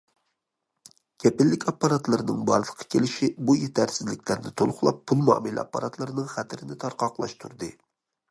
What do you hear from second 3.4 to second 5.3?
بۇ يېتەرسىزلىكلەرنى تولۇقلاپ، پۇل